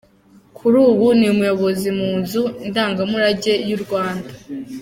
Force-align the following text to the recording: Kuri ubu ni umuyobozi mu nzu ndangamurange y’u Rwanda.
Kuri 0.57 0.77
ubu 0.89 1.05
ni 1.17 1.27
umuyobozi 1.33 1.89
mu 1.99 2.09
nzu 2.19 2.43
ndangamurange 2.67 3.53
y’u 3.69 3.79
Rwanda. 3.83 4.31